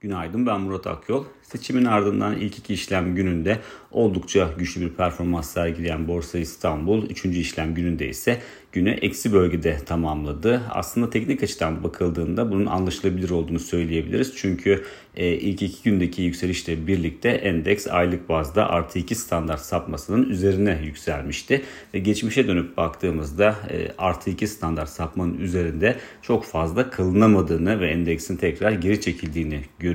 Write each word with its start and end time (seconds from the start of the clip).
Günaydın 0.00 0.46
ben 0.46 0.60
Murat 0.60 0.86
Akyol. 0.86 1.24
Seçimin 1.42 1.84
ardından 1.84 2.36
ilk 2.36 2.58
iki 2.58 2.74
işlem 2.74 3.14
gününde 3.14 3.58
oldukça 3.90 4.50
güçlü 4.58 4.80
bir 4.80 4.88
performans 4.88 5.50
sergileyen 5.50 6.08
Borsa 6.08 6.38
İstanbul, 6.38 7.10
üçüncü 7.10 7.38
işlem 7.38 7.74
gününde 7.74 8.08
ise 8.08 8.40
günü 8.72 8.90
eksi 8.90 9.32
bölgede 9.32 9.78
tamamladı. 9.86 10.62
Aslında 10.70 11.10
teknik 11.10 11.42
açıdan 11.42 11.84
bakıldığında 11.84 12.50
bunun 12.50 12.66
anlaşılabilir 12.66 13.30
olduğunu 13.30 13.58
söyleyebiliriz. 13.58 14.36
Çünkü 14.36 14.84
e, 15.16 15.32
ilk 15.32 15.62
iki 15.62 15.82
gündeki 15.82 16.22
yükselişle 16.22 16.86
birlikte 16.86 17.28
endeks 17.28 17.86
aylık 17.86 18.28
bazda 18.28 18.70
artı 18.70 18.98
iki 18.98 19.14
standart 19.14 19.60
sapmasının 19.60 20.28
üzerine 20.28 20.80
yükselmişti. 20.84 21.62
Ve 21.94 21.98
geçmişe 21.98 22.48
dönüp 22.48 22.76
baktığımızda 22.76 23.56
e, 23.70 23.92
artı 23.98 24.30
iki 24.30 24.46
standart 24.46 24.88
sapmanın 24.88 25.38
üzerinde 25.38 25.96
çok 26.22 26.44
fazla 26.44 26.90
kılınamadığını 26.90 27.80
ve 27.80 27.90
endeksin 27.90 28.36
tekrar 28.36 28.72
geri 28.72 29.00
çekildiğini 29.00 29.60
görüyoruz. 29.78 29.87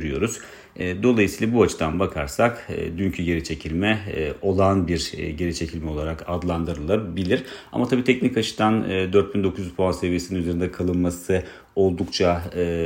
E, 0.75 1.03
dolayısıyla 1.03 1.53
bu 1.53 1.63
açıdan 1.63 1.99
bakarsak 1.99 2.67
e, 2.69 2.97
dünkü 2.97 3.23
geri 3.23 3.43
çekilme 3.43 3.99
e, 4.15 4.33
olağan 4.41 4.87
bir 4.87 5.13
geri 5.37 5.55
çekilme 5.55 5.91
olarak 5.91 6.23
adlandırılabilir. 6.27 7.43
Ama 7.71 7.87
tabii 7.87 8.03
teknik 8.03 8.37
açıdan 8.37 8.83
4900 9.13 9.73
puan 9.73 9.91
seviyesinin 9.91 10.39
üzerinde 10.39 10.71
kalınması 10.71 11.43
oldukça 11.75 12.43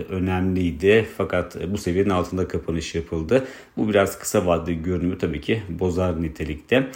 önemliydi. 0.10 1.08
Fakat 1.18 1.72
bu 1.72 1.78
seviyenin 1.78 2.10
altında 2.10 2.48
kapanış 2.48 2.96
yapıldı. 2.96 3.48
Bu 3.78 3.90
biraz 3.90 4.20
kısa 4.20 4.46
vadeli 4.46 4.84
görünümü 4.84 5.18
tabii 5.18 5.42
ki 5.42 5.62
bozar 5.70 6.22
nitelikte. 6.22 6.88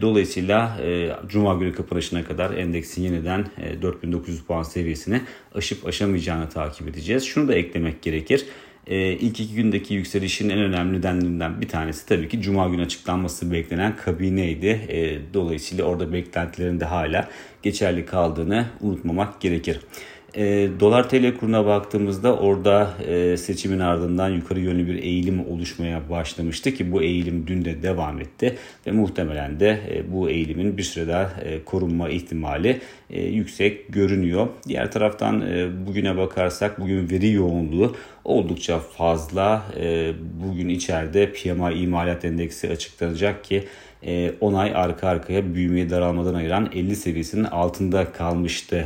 Dolayısıyla 0.00 0.80
Cuma 1.28 1.54
günü 1.54 1.72
kapanışına 1.72 2.24
kadar 2.24 2.50
endeksin 2.50 3.02
yeniden 3.02 3.46
4900 3.82 4.42
puan 4.42 4.62
seviyesini 4.62 5.20
aşıp 5.54 5.86
aşamayacağını 5.86 6.48
takip 6.48 6.88
edeceğiz. 6.88 7.24
Şunu 7.24 7.48
da 7.48 7.54
eklemek 7.54 8.02
gerekir. 8.02 8.46
E, 8.86 9.12
ilk 9.12 9.40
iki 9.40 9.54
gündeki 9.54 9.94
yükselişin 9.94 10.48
en 10.48 10.58
önemli 10.58 10.98
nedenlerinden 10.98 11.60
bir 11.60 11.68
tanesi 11.68 12.06
tabii 12.06 12.28
ki 12.28 12.40
Cuma 12.40 12.68
günü 12.68 12.82
açıklanması 12.82 13.52
beklenen 13.52 13.96
kabineydi. 13.96 14.66
E, 14.66 15.18
dolayısıyla 15.34 15.84
orada 15.84 16.12
beklentilerin 16.12 16.80
de 16.80 16.84
hala 16.84 17.28
geçerli 17.62 18.06
kaldığını 18.06 18.66
unutmamak 18.80 19.40
gerekir. 19.40 19.80
E, 20.36 20.68
dolar 20.80 21.08
TL 21.08 21.36
kuruna 21.36 21.66
baktığımızda 21.66 22.36
orada 22.36 22.94
e, 23.08 23.36
seçimin 23.36 23.78
ardından 23.78 24.28
yukarı 24.28 24.60
yönlü 24.60 24.86
bir 24.86 25.02
eğilim 25.02 25.46
oluşmaya 25.46 26.10
başlamıştı 26.10 26.74
ki 26.74 26.92
bu 26.92 27.02
eğilim 27.02 27.46
dün 27.46 27.64
de 27.64 27.82
devam 27.82 28.20
etti 28.20 28.56
ve 28.86 28.92
muhtemelen 28.92 29.60
de 29.60 29.80
e, 29.90 30.12
bu 30.12 30.30
eğilimin 30.30 30.76
bir 30.76 30.82
süre 30.82 31.08
daha 31.08 31.40
e, 31.42 31.64
korunma 31.64 32.08
ihtimali 32.08 32.80
e, 33.10 33.22
yüksek 33.22 33.92
görünüyor. 33.92 34.48
Diğer 34.68 34.92
taraftan 34.92 35.40
e, 35.40 35.86
bugüne 35.86 36.16
bakarsak 36.16 36.80
bugün 36.80 37.10
veri 37.10 37.30
yoğunluğu 37.30 37.96
oldukça 38.24 38.78
fazla. 38.78 39.64
E, 39.80 40.12
bugün 40.44 40.68
içeride 40.68 41.32
PMI 41.32 41.74
imalat 41.74 42.24
endeksi 42.24 42.70
açıklanacak 42.70 43.44
ki 43.44 43.64
10 44.40 44.54
ay 44.54 44.72
arka 44.74 45.08
arkaya 45.08 45.54
büyümeye 45.54 45.90
daralmadan 45.90 46.34
ayıran 46.34 46.70
50 46.74 46.96
seviyesinin 46.96 47.44
altında 47.44 48.12
kalmıştı 48.12 48.84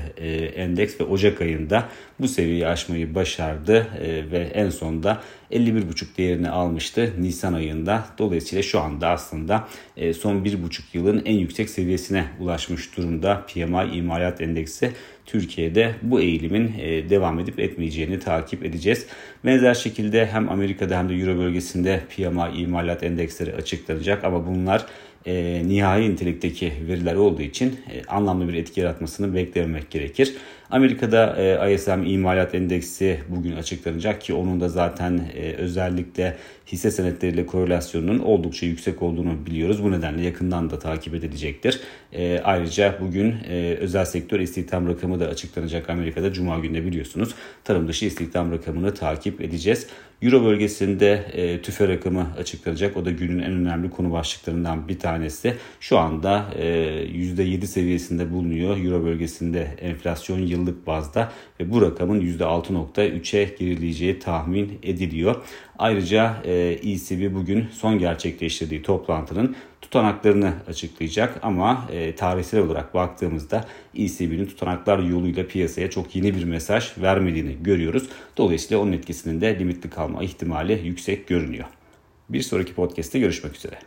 endeks 0.57 1.01
ve 1.01 1.05
Ocak 1.05 1.38
ayında 1.41 1.89
bu 2.21 2.29
seviyeyi 2.29 2.67
aşmayı 2.67 3.15
başardı 3.15 3.87
ve 4.33 4.39
en 4.55 4.71
sonunda 4.71 5.23
51,5 5.53 6.17
değerini 6.19 6.51
almıştı 6.51 7.13
Nisan 7.19 7.53
ayında. 7.53 8.05
Dolayısıyla 8.19 8.63
şu 8.63 8.81
anda 8.81 9.09
aslında 9.09 9.69
son 9.97 10.45
1,5 10.45 10.81
yılın 10.93 11.23
en 11.25 11.35
yüksek 11.35 11.71
seviyesine 11.71 12.25
ulaşmış 12.41 12.97
durumda 12.97 13.47
PMI 13.47 13.97
imalat 13.97 14.41
endeksi. 14.41 14.93
Türkiye'de 15.29 15.95
bu 16.03 16.21
eğilimin 16.21 16.73
devam 17.11 17.41
edip 17.41 17.61
etmeyeceğini 17.61 18.19
takip 18.19 18.65
edeceğiz. 18.65 19.07
Benzer 19.45 19.75
şekilde 19.75 20.27
hem 20.27 20.49
Amerika'da 20.49 20.99
hem 20.99 21.09
de 21.09 21.15
Euro 21.15 21.39
bölgesinde 21.39 22.01
PMI 22.17 22.61
imalat 22.61 23.03
endeksleri 23.03 23.55
açıklanacak 23.55 24.25
ama 24.25 24.47
bunlar 24.47 24.87
e, 25.27 25.63
nihai 25.69 26.11
nitelikteki 26.11 26.73
veriler 26.89 27.15
olduğu 27.15 27.43
için 27.43 27.69
e, 27.69 28.05
anlamlı 28.09 28.49
bir 28.49 28.55
etki 28.55 28.81
yaratmasını 28.81 29.35
beklememek 29.35 29.91
gerekir. 29.91 30.35
Amerika'da 30.71 31.37
e, 31.37 31.75
ISM 31.75 32.03
imalat 32.07 32.55
endeksi 32.55 33.21
bugün 33.29 33.57
açıklanacak 33.57 34.21
ki 34.21 34.35
onun 34.35 34.61
da 34.61 34.69
zaten 34.69 35.21
e, 35.35 35.53
özellikle 35.53 36.37
hisse 36.67 36.91
senetleriyle 36.91 37.47
korelasyonunun 37.47 38.19
oldukça 38.19 38.67
yüksek 38.67 39.03
olduğunu 39.03 39.47
biliyoruz. 39.47 39.85
Bu 39.85 39.93
nedenle 39.93 40.23
yakından 40.23 40.71
da 40.71 40.79
takip 40.79 41.15
edilecektir. 41.15 41.81
E, 42.13 42.41
ayrıca 42.45 42.99
bugün 43.01 43.35
e, 43.49 43.77
özel 43.81 44.05
sektör 44.05 44.41
istihdam 44.41 44.89
rakamı 44.89 45.18
da 45.21 45.27
açıklanacak 45.27 45.91
Amerika'da 45.91 46.33
Cuma 46.33 46.59
günü 46.59 46.85
biliyorsunuz. 46.85 47.35
Tarım 47.65 47.89
dışı 47.89 48.05
istihdam 48.05 48.53
rakamını 48.53 48.95
takip 48.95 49.41
edeceğiz. 49.41 49.87
Euro 50.23 50.45
bölgesinde 50.45 51.13
e, 51.33 51.63
tüfe 51.63 51.89
rakamı 51.89 52.27
açıklanacak. 52.39 52.97
O 52.97 53.05
da 53.05 53.11
günün 53.11 53.39
en 53.39 53.53
önemli 53.53 53.91
konu 53.91 54.13
başlıklarından 54.13 54.89
bir 54.89 54.99
tanesi. 54.99 55.55
Şu 55.81 55.99
anda 55.99 56.47
e, 56.57 56.65
%7 56.65 57.67
seviyesinde 57.67 58.33
bulunuyor. 58.33 58.85
Euro 58.85 59.05
bölgesinde 59.05 59.61
enflasyon 59.81 60.39
yıllık 60.39 60.87
bazda 60.87 61.33
ve 61.61 61.71
bu 61.71 61.83
rakamın 61.83 62.21
%6.3'e 62.21 63.45
gerileyeceği 63.45 64.19
tahmin 64.19 64.79
ediliyor. 64.83 65.37
Ayrıca 65.79 66.43
e, 66.45 66.53
ECB 66.83 67.35
bugün 67.35 67.67
son 67.73 67.99
gerçekleştirdiği 67.99 68.83
toplantının 68.83 69.57
tutanaklarını 69.81 70.53
açıklayacak 70.69 71.39
ama 71.43 71.89
e, 71.93 72.15
tarihsel 72.15 72.61
olarak 72.61 72.95
baktığımızda 72.95 73.65
ECB'nin 73.95 74.47
tutanaklar 74.47 74.99
yoluyla 75.09 75.47
piyasaya 75.47 75.91
çok 75.91 76.17
yeni 76.17 76.37
bir 76.37 76.45
mesaj 76.45 76.99
vermediğini 76.99 77.57
görüyoruz. 77.63 78.09
Dolayısıyla 78.37 78.83
onun 78.83 78.93
etkisinin 78.93 79.41
de 79.41 79.59
limitli 79.59 79.91
kalma 79.91 80.23
ihtimali 80.23 80.81
yüksek 80.85 81.27
görünüyor. 81.27 81.67
Bir 82.29 82.43
sonraki 82.43 82.75
podcast'te 82.75 83.19
görüşmek 83.19 83.57
üzere. 83.57 83.79